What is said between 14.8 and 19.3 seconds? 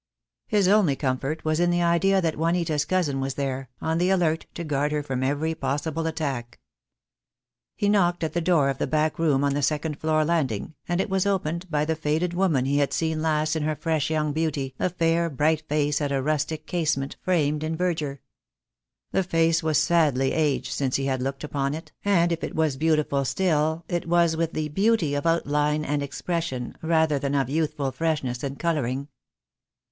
fair, bright face at a rustic casement, framed in verdure. The